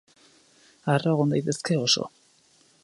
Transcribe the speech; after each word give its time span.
Harro 0.93 1.13
egon 1.13 1.35
daitezke 1.37 1.81
oso. 1.85 2.09